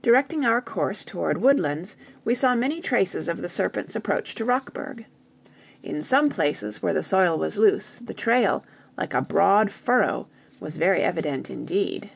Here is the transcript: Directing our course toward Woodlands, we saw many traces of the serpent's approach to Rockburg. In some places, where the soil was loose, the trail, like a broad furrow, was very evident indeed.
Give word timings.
Directing 0.00 0.46
our 0.46 0.62
course 0.62 1.04
toward 1.04 1.36
Woodlands, 1.42 1.94
we 2.24 2.34
saw 2.34 2.54
many 2.54 2.80
traces 2.80 3.28
of 3.28 3.42
the 3.42 3.48
serpent's 3.50 3.94
approach 3.94 4.34
to 4.36 4.44
Rockburg. 4.46 5.04
In 5.82 6.00
some 6.02 6.30
places, 6.30 6.82
where 6.82 6.94
the 6.94 7.02
soil 7.02 7.36
was 7.36 7.58
loose, 7.58 7.98
the 7.98 8.14
trail, 8.14 8.64
like 8.96 9.12
a 9.12 9.20
broad 9.20 9.70
furrow, 9.70 10.28
was 10.60 10.78
very 10.78 11.02
evident 11.02 11.50
indeed. 11.50 12.08